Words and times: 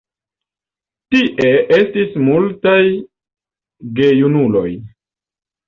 Tie 1.15 1.51
estis 1.77 2.17
multaj 2.31 2.81
gejunuloj. 4.01 4.69